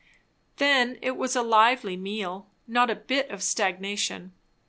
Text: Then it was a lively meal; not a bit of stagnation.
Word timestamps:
Then 0.57 0.97
it 1.03 1.15
was 1.15 1.35
a 1.35 1.43
lively 1.43 1.95
meal; 1.95 2.49
not 2.65 2.89
a 2.89 2.95
bit 2.95 3.29
of 3.29 3.43
stagnation. 3.43 4.33